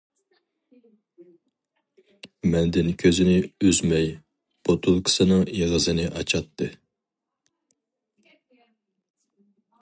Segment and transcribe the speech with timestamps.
[2.55, 3.35] مەندىن كۆزىنى
[3.67, 4.09] ئۈزمەي
[4.69, 6.71] بوتۇلكىسىنىڭ ئېغىزىنى ئاچاتتى.